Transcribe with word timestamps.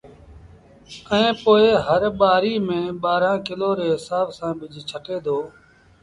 ائيٚݩ 1.11 1.37
پو 1.41 1.51
هر 1.87 2.01
ٻآري 2.19 2.53
ميݩ 2.67 2.95
ٻآرآݩ 3.01 3.43
ڪلو 3.47 3.69
ري 3.77 3.87
هسآب 3.95 4.27
سآݩ 4.37 4.55
ٻج 4.59 4.73
ڇٽي 4.89 5.17
دو 5.25 5.37